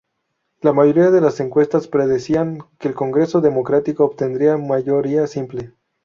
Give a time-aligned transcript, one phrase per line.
[0.61, 5.75] La mayoría de las encuestas predecían que el Congreso Democrático obtendría mayoría simple.